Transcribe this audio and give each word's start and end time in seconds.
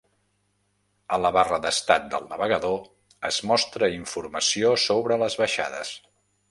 A 1.17 1.19
la 1.25 1.31
barra 1.35 1.59
d'estat 1.65 2.09
del 2.15 2.25
navegador 2.33 2.81
es 3.33 3.41
mostra 3.53 3.93
informació 4.01 4.77
sobre 4.89 5.25
les 5.25 5.43
baixades. 5.45 5.99